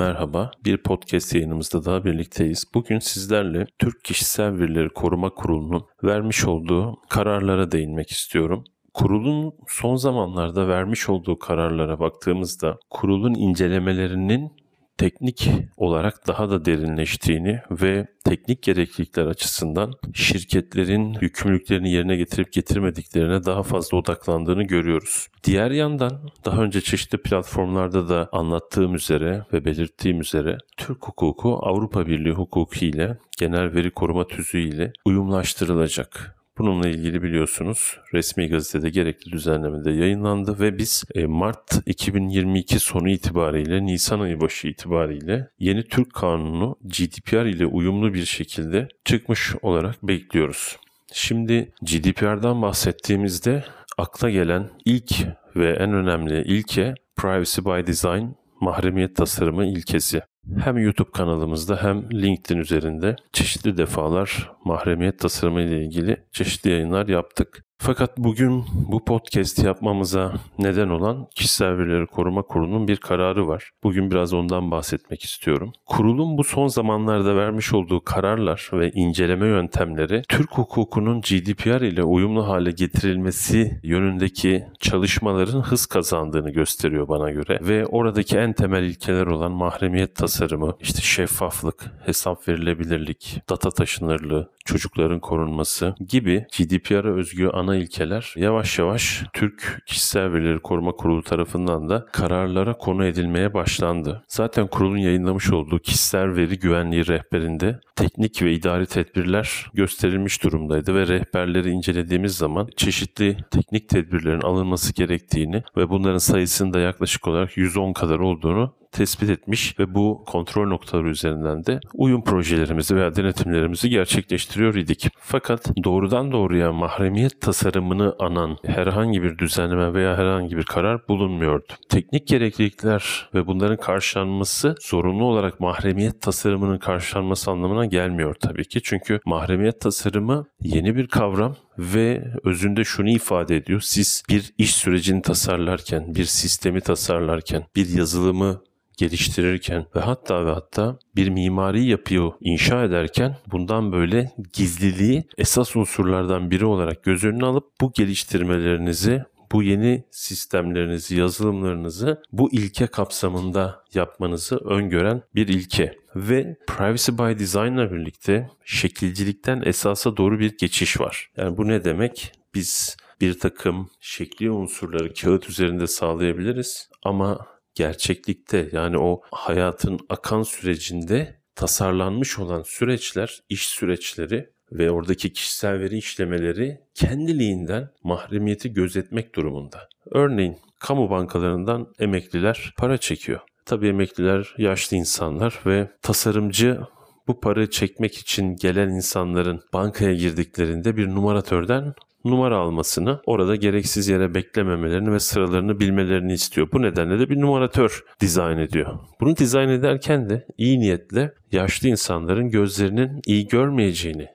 [0.00, 0.50] merhaba.
[0.64, 2.64] Bir podcast yayınımızda daha birlikteyiz.
[2.74, 8.64] Bugün sizlerle Türk Kişisel Verileri Koruma Kurulu'nun vermiş olduğu kararlara değinmek istiyorum.
[8.94, 14.52] Kurulun son zamanlarda vermiş olduğu kararlara baktığımızda kurulun incelemelerinin
[15.00, 23.62] teknik olarak daha da derinleştiğini ve teknik gereklilikler açısından şirketlerin yükümlülüklerini yerine getirip getirmediklerine daha
[23.62, 25.28] fazla odaklandığını görüyoruz.
[25.44, 32.06] Diğer yandan daha önce çeşitli platformlarda da anlattığım üzere ve belirttiğim üzere Türk hukuku Avrupa
[32.06, 36.39] Birliği hukuku ile genel veri koruma tüzüğü ile uyumlaştırılacak.
[36.60, 43.86] Bununla ilgili biliyorsunuz resmi gazetede gerekli düzenlemede yayınlandı ve biz e, Mart 2022 sonu itibariyle
[43.86, 50.76] Nisan ayı başı itibariyle yeni Türk kanunu GDPR ile uyumlu bir şekilde çıkmış olarak bekliyoruz.
[51.12, 53.64] Şimdi GDPR'dan bahsettiğimizde
[53.98, 55.12] akla gelen ilk
[55.56, 58.24] ve en önemli ilke Privacy by Design
[58.60, 60.22] mahremiyet tasarımı ilkesi.
[60.58, 67.64] Hem YouTube kanalımızda hem LinkedIn üzerinde çeşitli defalar mahremiyet tasarımı ile ilgili çeşitli yayınlar yaptık.
[67.82, 73.70] Fakat bugün bu podcast yapmamıza neden olan Kişisel Verileri Koruma Kurulu'nun bir kararı var.
[73.82, 75.72] Bugün biraz ondan bahsetmek istiyorum.
[75.86, 82.48] Kurulun bu son zamanlarda vermiş olduğu kararlar ve inceleme yöntemleri Türk hukukunun GDPR ile uyumlu
[82.48, 89.52] hale getirilmesi yönündeki çalışmaların hız kazandığını gösteriyor bana göre ve oradaki en temel ilkeler olan
[89.52, 98.34] mahremiyet tasarımı, işte şeffaflık, hesap verilebilirlik, data taşınırlığı, çocukların korunması gibi GDPR'a özgü ana ilkeler
[98.36, 104.24] yavaş yavaş Türk Kişisel Verileri Koruma Kurulu tarafından da kararlara konu edilmeye başlandı.
[104.28, 111.06] Zaten kurulun yayınlamış olduğu kişisel veri güvenliği rehberinde teknik ve idari tedbirler gösterilmiş durumdaydı ve
[111.06, 117.92] rehberleri incelediğimiz zaman çeşitli teknik tedbirlerin alınması gerektiğini ve bunların sayısının da yaklaşık olarak 110
[117.92, 124.74] kadar olduğunu tespit etmiş ve bu kontrol noktaları üzerinden de uyum projelerimizi veya denetimlerimizi gerçekleştiriyor
[124.74, 125.08] idik.
[125.18, 131.72] Fakat doğrudan doğruya mahremiyet tasarımını anan herhangi bir düzenleme veya herhangi bir karar bulunmuyordu.
[131.88, 138.80] Teknik gereklilikler ve bunların karşılanması zorunlu olarak mahremiyet tasarımının karşılanması anlamına gelmiyor tabii ki.
[138.82, 143.80] Çünkü mahremiyet tasarımı yeni bir kavram ve özünde şunu ifade ediyor.
[143.80, 148.60] Siz bir iş sürecini tasarlarken, bir sistemi tasarlarken, bir yazılımı
[149.00, 156.50] geliştirirken ve hatta ve hatta bir mimari yapıyı inşa ederken bundan böyle gizliliği esas unsurlardan
[156.50, 164.56] biri olarak göz önüne alıp bu geliştirmelerinizi bu yeni sistemlerinizi, yazılımlarınızı bu ilke kapsamında yapmanızı
[164.56, 165.94] öngören bir ilke.
[166.16, 171.30] Ve Privacy by Design ile birlikte şekilcilikten esasa doğru bir geçiş var.
[171.36, 172.32] Yani bu ne demek?
[172.54, 181.40] Biz bir takım şekli unsurları kağıt üzerinde sağlayabiliriz ama gerçeklikte yani o hayatın akan sürecinde
[181.54, 189.88] tasarlanmış olan süreçler, iş süreçleri ve oradaki kişisel veri işlemeleri kendiliğinden mahremiyeti gözetmek durumunda.
[190.10, 193.40] Örneğin kamu bankalarından emekliler para çekiyor.
[193.66, 196.80] Tabii emekliler yaşlı insanlar ve tasarımcı
[197.28, 201.94] bu para çekmek için gelen insanların bankaya girdiklerinde bir numaratörden
[202.24, 206.68] numara almasını, orada gereksiz yere beklememelerini ve sıralarını bilmelerini istiyor.
[206.72, 208.98] Bu nedenle de bir numaratör dizayn ediyor.
[209.20, 214.28] Bunu dizayn ederken de iyi niyetle yaşlı insanların gözlerinin iyi görmeyeceğini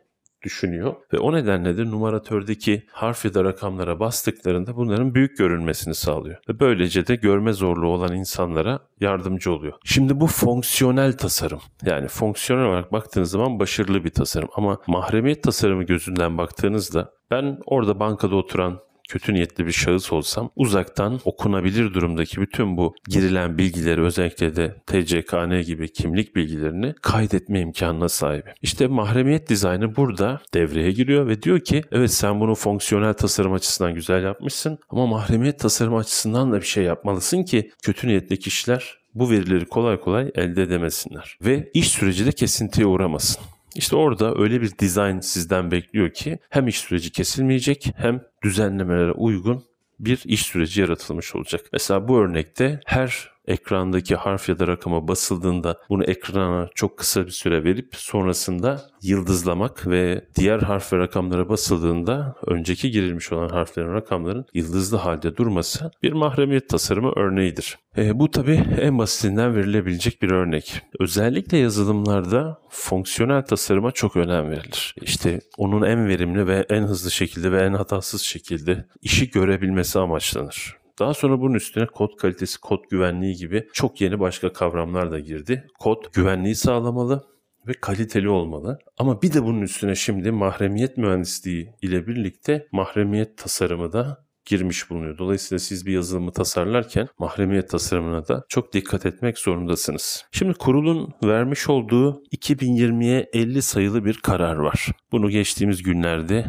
[0.45, 6.37] düşünüyor ve o nedenle de numaratördeki harf ya da rakamlara bastıklarında bunların büyük görünmesini sağlıyor
[6.49, 9.73] ve böylece de görme zorluğu olan insanlara yardımcı oluyor.
[9.83, 15.83] Şimdi bu fonksiyonel tasarım yani fonksiyonel olarak baktığınız zaman başarılı bir tasarım ama mahremiyet tasarımı
[15.83, 18.79] gözünden baktığınızda ben orada bankada oturan
[19.09, 25.61] kötü niyetli bir şahıs olsam uzaktan okunabilir durumdaki bütün bu girilen bilgileri özellikle de TCKN
[25.61, 28.53] gibi kimlik bilgilerini kaydetme imkanına sahibim.
[28.61, 33.93] İşte mahremiyet dizaynı burada devreye giriyor ve diyor ki evet sen bunu fonksiyonel tasarım açısından
[33.93, 39.29] güzel yapmışsın ama mahremiyet tasarım açısından da bir şey yapmalısın ki kötü niyetli kişiler bu
[39.29, 43.43] verileri kolay kolay elde edemesinler ve iş süreci de kesintiye uğramasın.
[43.75, 49.63] İşte orada öyle bir dizayn sizden bekliyor ki hem iş süreci kesilmeyecek hem düzenlemelere uygun
[49.99, 51.61] bir iş süreci yaratılmış olacak.
[51.73, 57.31] Mesela bu örnekte her ekrandaki harf ya da rakama basıldığında bunu ekrana çok kısa bir
[57.31, 64.45] süre verip sonrasında yıldızlamak ve diğer harf ve rakamlara basıldığında önceki girilmiş olan harflerin rakamların
[64.53, 67.77] yıldızlı halde durması bir mahremiyet tasarımı örneğidir.
[67.97, 70.81] E, bu tabi en basitinden verilebilecek bir örnek.
[70.99, 74.95] Özellikle yazılımlarda fonksiyonel tasarıma çok önem verilir.
[75.01, 80.84] İşte onun en verimli ve en hızlı şekilde ve en hatasız şekilde işi görebilmesi amaçlanır
[80.99, 85.67] Daha sonra bunun üstüne kod kalitesi, kod güvenliği gibi çok yeni başka kavramlar da girdi.
[85.79, 87.27] Kod güvenliği sağlamalı
[87.67, 88.79] ve kaliteli olmalı.
[88.97, 95.17] Ama bir de bunun üstüne şimdi mahremiyet mühendisliği ile birlikte mahremiyet tasarımı da girmiş bulunuyor.
[95.17, 100.25] Dolayısıyla siz bir yazılımı tasarlarken mahremiyet tasarımına da çok dikkat etmek zorundasınız.
[100.31, 104.91] Şimdi kurulun vermiş olduğu 2020'ye 50 sayılı bir karar var.
[105.11, 106.45] Bunu geçtiğimiz günlerde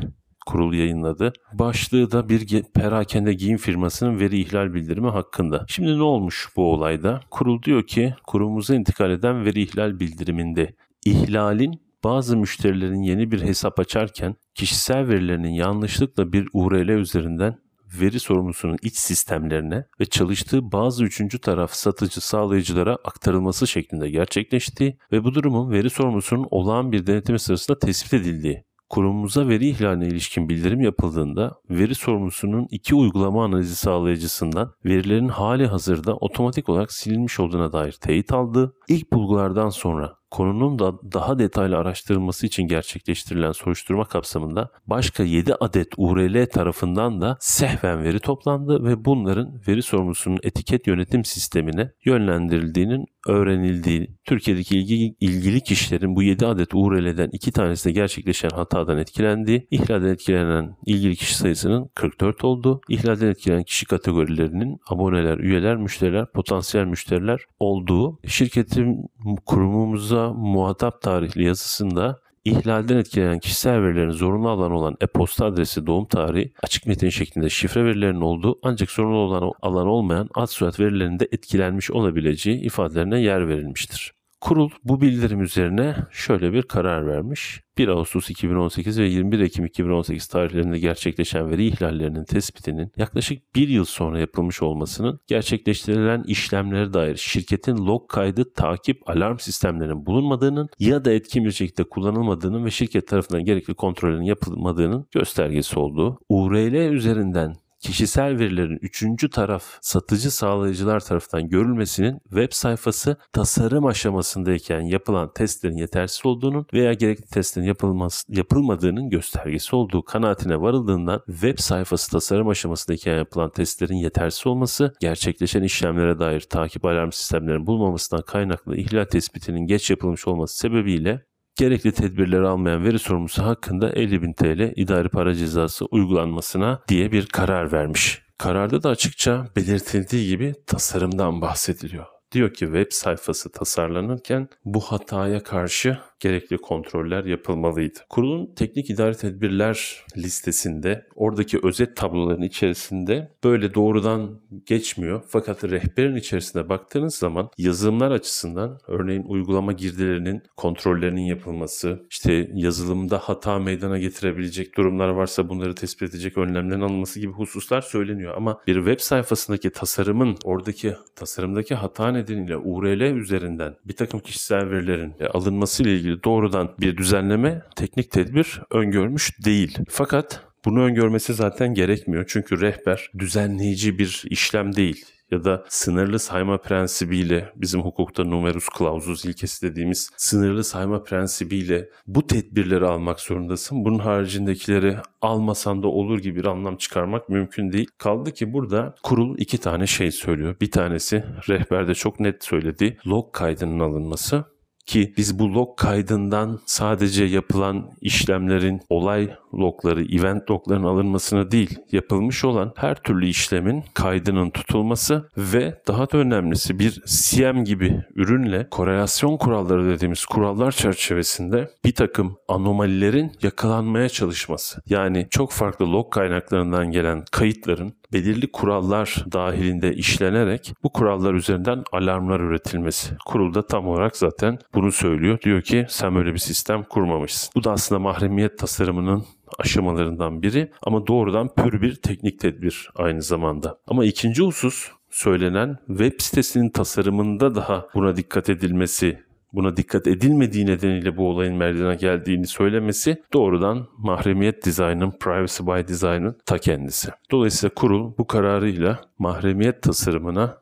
[0.46, 1.32] kurul yayınladı.
[1.52, 5.64] Başlığı da bir perakende giyim firmasının veri ihlal bildirimi hakkında.
[5.68, 7.20] Şimdi ne olmuş bu olayda?
[7.30, 13.80] Kurul diyor ki kurumuza intikal eden veri ihlal bildiriminde ihlalin bazı müşterilerin yeni bir hesap
[13.80, 17.58] açarken kişisel verilerinin yanlışlıkla bir URL üzerinden
[18.00, 25.24] veri sorumlusunun iç sistemlerine ve çalıştığı bazı üçüncü taraf satıcı sağlayıcılara aktarılması şeklinde gerçekleşti ve
[25.24, 30.80] bu durumun veri sorumlusunun olağan bir denetim sırasında tespit edildiği kurumumuza veri ihlaline ilişkin bildirim
[30.80, 37.92] yapıldığında veri sorumlusunun iki uygulama analizi sağlayıcısından verilerin hali hazırda otomatik olarak silinmiş olduğuna dair
[37.92, 38.72] teyit aldı.
[38.88, 45.88] İlk bulgulardan sonra konunun da daha detaylı araştırılması için gerçekleştirilen soruşturma kapsamında başka 7 adet
[45.96, 54.16] URL tarafından da sehven veri toplandı ve bunların veri sorumlusunun etiket yönetim sistemine yönlendirildiğinin öğrenildiği,
[54.24, 60.76] Türkiye'deki ilgi, ilgili kişilerin bu 7 adet URL'den 2 tanesinde gerçekleşen hatadan etkilendiği, ihlalden etkilenen
[60.86, 62.80] ilgili kişi sayısının 44 oldu.
[62.88, 69.06] İhlalden etkilenen kişi kategorilerinin aboneler, üyeler, müşteriler, potansiyel müşteriler olduğu, şirketin
[69.46, 76.52] kurumumuza muhatap tarihli yazısında ihlalden etkilenen kişisel verilerin zorunlu alan olan e-posta adresi, doğum tarihi,
[76.62, 81.90] açık metin şeklinde şifre verilerinin olduğu ancak zorunlu olan alan olmayan ad soyad verilerinde etkilenmiş
[81.90, 84.15] olabileceği ifadelerine yer verilmiştir.
[84.46, 87.60] Kurul bu bildirim üzerine şöyle bir karar vermiş.
[87.78, 93.84] 1 Ağustos 2018 ve 21 Ekim 2018 tarihlerinde gerçekleşen veri ihlallerinin tespitinin yaklaşık bir yıl
[93.84, 101.12] sonra yapılmış olmasının gerçekleştirilen işlemlere dair şirketin log kaydı takip alarm sistemlerinin bulunmadığının ya da
[101.12, 107.54] etkin bir şekilde kullanılmadığının ve şirket tarafından gerekli kontrolün yapılmadığının göstergesi olduğu, URL üzerinden
[107.86, 116.26] kişisel verilerin üçüncü taraf satıcı sağlayıcılar tarafından görülmesinin web sayfası tasarım aşamasındayken yapılan testlerin yetersiz
[116.26, 123.50] olduğunun veya gerekli testlerin yapılması, yapılmadığının göstergesi olduğu kanaatine varıldığından web sayfası tasarım aşamasındayken yapılan
[123.50, 130.26] testlerin yetersiz olması, gerçekleşen işlemlere dair takip alarm sistemlerinin bulmamasından kaynaklı ihlal tespitinin geç yapılmış
[130.28, 136.82] olması sebebiyle gerekli tedbirleri almayan veri sorumlusu hakkında 50 bin TL idari para cezası uygulanmasına
[136.88, 138.22] diye bir karar vermiş.
[138.38, 142.15] Kararda da açıkça belirtildiği gibi tasarımdan bahsediliyor.
[142.32, 147.98] Diyor ki web sayfası tasarlanırken bu hataya karşı gerekli kontroller yapılmalıydı.
[148.08, 155.22] Kurulun teknik idari tedbirler listesinde oradaki özet tabloların içerisinde böyle doğrudan geçmiyor.
[155.28, 163.58] Fakat rehberin içerisinde baktığınız zaman yazılımlar açısından örneğin uygulama girdilerinin kontrollerinin yapılması, işte yazılımda hata
[163.58, 168.34] meydana getirebilecek durumlar varsa bunları tespit edecek önlemlerin alınması gibi hususlar söyleniyor.
[168.36, 175.14] Ama bir web sayfasındaki tasarımın oradaki tasarımdaki hata nedeniyle URL üzerinden bir takım kişisel verilerin
[175.34, 179.78] alınması ile ilgili doğrudan bir düzenleme, teknik tedbir öngörmüş değil.
[179.88, 182.24] Fakat bunu öngörmesi zaten gerekmiyor.
[182.28, 189.24] Çünkü rehber düzenleyici bir işlem değil ya da sınırlı sayma prensibiyle bizim hukukta numerus clausus
[189.24, 193.84] ilkesi dediğimiz sınırlı sayma prensibiyle bu tedbirleri almak zorundasın.
[193.84, 197.88] Bunun haricindekileri almasan da olur gibi bir anlam çıkarmak mümkün değil.
[197.98, 200.56] Kaldı ki burada kurul iki tane şey söylüyor.
[200.60, 202.98] Bir tanesi rehberde çok net söyledi.
[203.06, 204.44] Log kaydının alınması
[204.86, 212.44] ki biz bu log kaydından sadece yapılan işlemlerin olay logları, event logların alınmasına değil, yapılmış
[212.44, 219.36] olan her türlü işlemin kaydının tutulması ve daha da önemlisi bir CM gibi ürünle korelasyon
[219.36, 224.82] kuralları dediğimiz kurallar çerçevesinde bir takım anomalilerin yakalanmaya çalışması.
[224.88, 232.40] Yani çok farklı log kaynaklarından gelen kayıtların belirli kurallar dahilinde işlenerek bu kurallar üzerinden alarmlar
[232.40, 233.14] üretilmesi.
[233.26, 235.40] Kurulda tam olarak zaten bunu söylüyor.
[235.40, 237.50] Diyor ki sen böyle bir sistem kurmamışsın.
[237.54, 239.24] Bu da aslında mahremiyet tasarımının
[239.58, 243.78] aşamalarından biri ama doğrudan pür bir teknik tedbir aynı zamanda.
[243.86, 251.16] Ama ikinci husus söylenen web sitesinin tasarımında daha buna dikkat edilmesi buna dikkat edilmediği nedeniyle
[251.16, 257.08] bu olayın meydana geldiğini söylemesi doğrudan mahremiyet dizaynının, privacy by design'ın ta kendisi.
[257.30, 260.58] Dolayısıyla kurul bu kararıyla mahremiyet tasarımına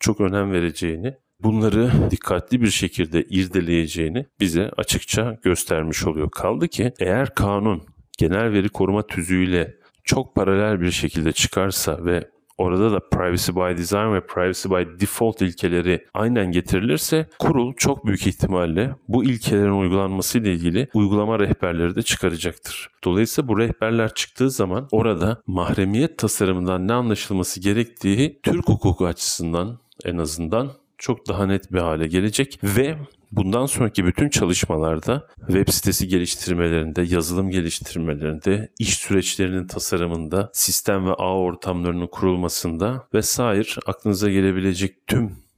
[0.00, 6.30] çok önem vereceğini, bunları dikkatli bir şekilde irdeleyeceğini bize açıkça göstermiş oluyor.
[6.30, 7.82] Kaldı ki eğer kanun
[8.18, 14.14] genel veri koruma tüzüğüyle çok paralel bir şekilde çıkarsa ve orada da privacy by design
[14.14, 20.52] ve privacy by default ilkeleri aynen getirilirse kurul çok büyük ihtimalle bu ilkelerin uygulanması ile
[20.52, 22.90] ilgili uygulama rehberleri de çıkaracaktır.
[23.04, 30.18] Dolayısıyla bu rehberler çıktığı zaman orada mahremiyet tasarımından ne anlaşılması gerektiği Türk hukuku açısından en
[30.18, 32.96] azından çok daha net bir hale gelecek ve
[33.32, 41.38] bundan sonraki bütün çalışmalarda web sitesi geliştirmelerinde, yazılım geliştirmelerinde, iş süreçlerinin tasarımında, sistem ve ağ
[41.38, 45.48] ortamlarının kurulmasında vesaire aklınıza gelebilecek tüm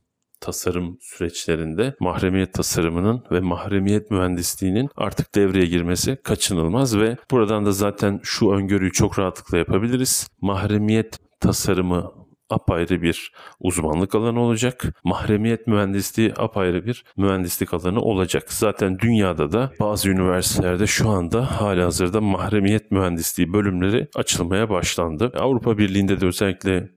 [0.41, 8.21] tasarım süreçlerinde mahremiyet tasarımının ve mahremiyet mühendisliğinin artık devreye girmesi kaçınılmaz ve buradan da zaten
[8.23, 10.29] şu öngörüyü çok rahatlıkla yapabiliriz.
[10.41, 12.13] Mahremiyet tasarımı
[12.51, 14.85] apayrı bir uzmanlık alanı olacak.
[15.05, 18.53] Mahremiyet mühendisliği apayrı bir mühendislik alanı olacak.
[18.53, 25.33] Zaten dünyada da bazı üniversitelerde şu anda hala hazırda mahremiyet mühendisliği bölümleri açılmaya başlandı.
[25.39, 26.91] Avrupa Birliği'nde de özellikle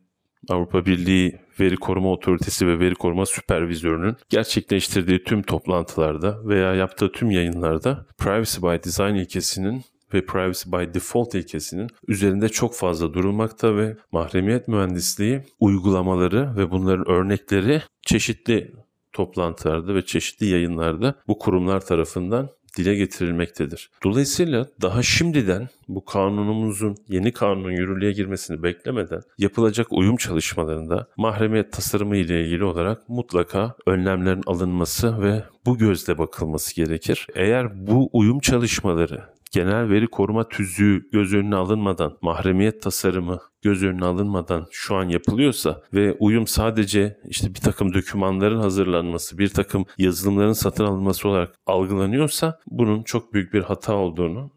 [0.50, 7.31] Avrupa Birliği Veri Koruma Otoritesi ve Veri Koruma Süpervizörü'nün gerçekleştirdiği tüm toplantılarda veya yaptığı tüm
[7.31, 9.83] yayınlarda Privacy by Design ilkesinin
[10.13, 17.10] ve Privacy by Default ilkesinin üzerinde çok fazla durulmakta ve mahremiyet mühendisliği uygulamaları ve bunların
[17.10, 18.72] örnekleri çeşitli
[19.13, 23.89] toplantılarda ve çeşitli yayınlarda bu kurumlar tarafından dile getirilmektedir.
[24.03, 32.17] Dolayısıyla daha şimdiden bu kanunumuzun yeni kanunun yürürlüğe girmesini beklemeden yapılacak uyum çalışmalarında mahremiyet tasarımı
[32.17, 37.27] ile ilgili olarak mutlaka önlemlerin alınması ve bu gözle bakılması gerekir.
[37.36, 44.05] Eğer bu uyum çalışmaları genel veri koruma tüzüğü göz önüne alınmadan, mahremiyet tasarımı göz önüne
[44.05, 50.53] alınmadan şu an yapılıyorsa ve uyum sadece işte bir takım dokümanların hazırlanması, bir takım yazılımların
[50.53, 54.51] satın alınması olarak algılanıyorsa bunun çok büyük bir hata olduğunu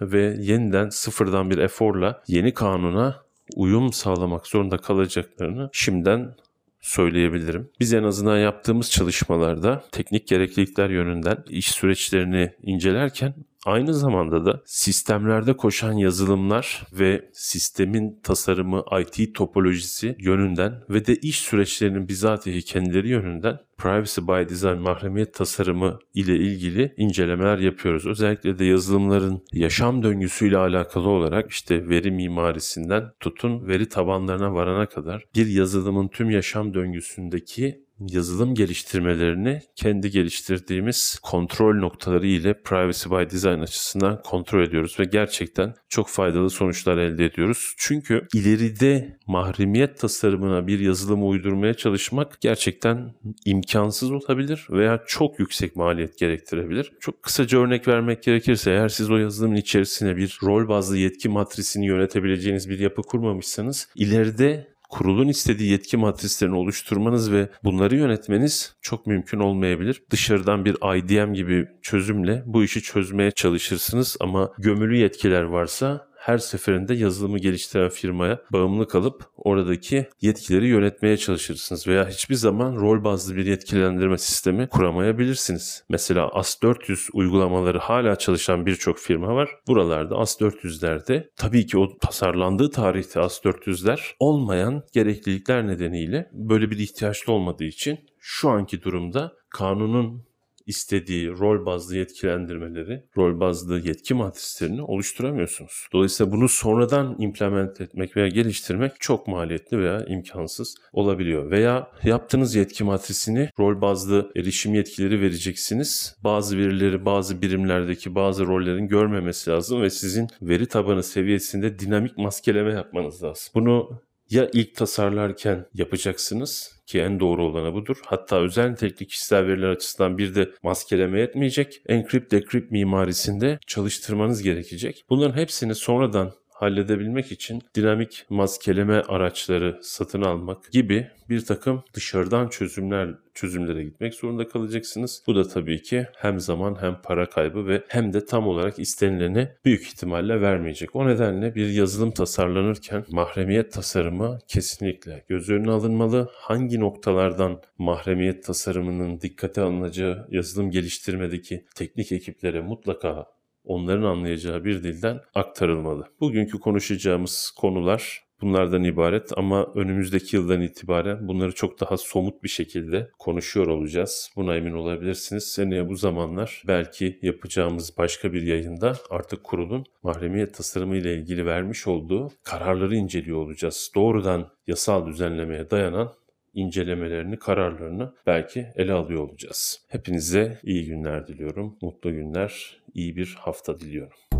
[0.00, 3.22] ve yeniden sıfırdan bir eforla yeni kanuna
[3.56, 6.34] uyum sağlamak zorunda kalacaklarını şimdiden
[6.80, 7.70] söyleyebilirim.
[7.80, 13.34] Biz en azından yaptığımız çalışmalarda teknik gereklilikler yönünden iş süreçlerini incelerken
[13.66, 21.40] Aynı zamanda da sistemlerde koşan yazılımlar ve sistemin tasarımı, IT topolojisi yönünden ve de iş
[21.40, 28.06] süreçlerinin bizatihi kendileri yönünden Privacy by Design mahremiyet tasarımı ile ilgili incelemeler yapıyoruz.
[28.06, 35.24] Özellikle de yazılımların yaşam döngüsüyle alakalı olarak işte veri mimarisinden tutun veri tabanlarına varana kadar
[35.34, 43.60] bir yazılımın tüm yaşam döngüsündeki yazılım geliştirmelerini kendi geliştirdiğimiz kontrol noktaları ile Privacy by Design
[43.60, 47.74] açısından kontrol ediyoruz ve gerçekten çok faydalı sonuçlar elde ediyoruz.
[47.76, 56.18] Çünkü ileride mahremiyet tasarımına bir yazılımı uydurmaya çalışmak gerçekten imkansız olabilir veya çok yüksek maliyet
[56.18, 56.92] gerektirebilir.
[57.00, 61.86] Çok kısaca örnek vermek gerekirse eğer siz o yazılımın içerisine bir rol bazlı yetki matrisini
[61.86, 69.40] yönetebileceğiniz bir yapı kurmamışsanız ileride kurulun istediği yetki matrislerini oluşturmanız ve bunları yönetmeniz çok mümkün
[69.40, 70.02] olmayabilir.
[70.10, 76.94] Dışarıdan bir IDM gibi çözümle bu işi çözmeye çalışırsınız ama gömülü yetkiler varsa her seferinde
[76.94, 83.46] yazılımı geliştiren firmaya bağımlı kalıp oradaki yetkileri yönetmeye çalışırsınız veya hiçbir zaman rol bazlı bir
[83.46, 85.84] yetkilendirme sistemi kuramayabilirsiniz.
[85.88, 89.50] Mesela AS400 uygulamaları hala çalışan birçok firma var.
[89.68, 97.64] Buralarda AS400'lerde tabii ki o tasarlandığı tarihte AS400'ler olmayan gereklilikler nedeniyle böyle bir ihtiyaçlı olmadığı
[97.64, 100.24] için şu anki durumda kanunun
[100.66, 105.86] istediği rol bazlı yetkilendirmeleri, rol bazlı yetki matrislerini oluşturamıyorsunuz.
[105.92, 111.50] Dolayısıyla bunu sonradan implement etmek veya geliştirmek çok maliyetli veya imkansız olabiliyor.
[111.50, 116.16] Veya yaptığınız yetki matrisini rol bazlı erişim yetkileri vereceksiniz.
[116.24, 122.72] Bazı verileri bazı birimlerdeki bazı rollerin görmemesi lazım ve sizin veri tabanı seviyesinde dinamik maskeleme
[122.72, 123.52] yapmanız lazım.
[123.54, 127.96] Bunu ya ilk tasarlarken yapacaksınız ki en doğru olanı budur.
[128.06, 131.82] Hatta özel nitelikli kişisel veriler açısından bir de maskeleme yetmeyecek.
[131.86, 135.04] Encrypt decrypt mimarisinde çalıştırmanız gerekecek.
[135.10, 136.32] Bunların hepsini sonradan
[136.62, 144.48] halledebilmek için dinamik maskeleme araçları satın almak gibi bir takım dışarıdan çözümler çözümlere gitmek zorunda
[144.48, 145.22] kalacaksınız.
[145.26, 149.48] Bu da tabii ki hem zaman hem para kaybı ve hem de tam olarak istenileni
[149.64, 150.96] büyük ihtimalle vermeyecek.
[150.96, 156.28] O nedenle bir yazılım tasarlanırken mahremiyet tasarımı kesinlikle göz önüne alınmalı.
[156.32, 163.26] Hangi noktalardan mahremiyet tasarımının dikkate alınacağı yazılım geliştirmedeki teknik ekiplere mutlaka
[163.64, 166.08] onların anlayacağı bir dilden aktarılmalı.
[166.20, 173.10] Bugünkü konuşacağımız konular bunlardan ibaret ama önümüzdeki yıldan itibaren bunları çok daha somut bir şekilde
[173.18, 174.30] konuşuyor olacağız.
[174.36, 175.44] Buna emin olabilirsiniz.
[175.44, 181.86] Seneye bu zamanlar belki yapacağımız başka bir yayında artık kurulun mahremiyet tasarımı ile ilgili vermiş
[181.86, 183.92] olduğu kararları inceliyor olacağız.
[183.94, 186.12] Doğrudan yasal düzenlemeye dayanan
[186.54, 189.86] incelemelerini, kararlarını belki ele alıyor olacağız.
[189.88, 191.76] Hepinize iyi günler diliyorum.
[191.82, 194.31] Mutlu günler, iyi bir hafta diliyorum.